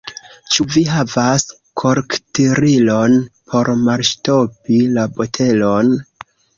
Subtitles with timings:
[0.53, 1.45] Ĉu vi havas
[1.83, 3.21] korktirilon,
[3.53, 5.99] por malŝtopi la botelon?